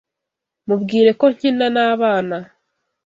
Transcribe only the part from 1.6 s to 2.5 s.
nabana.